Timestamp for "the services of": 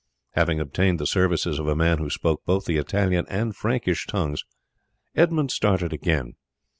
0.99-1.67